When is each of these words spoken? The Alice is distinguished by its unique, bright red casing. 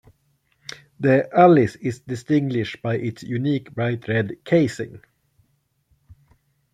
The 0.99 1.29
Alice 1.31 1.75
is 1.75 1.99
distinguished 1.99 2.81
by 2.81 2.95
its 2.95 3.21
unique, 3.21 3.71
bright 3.75 4.07
red 4.07 4.43
casing. 4.43 4.99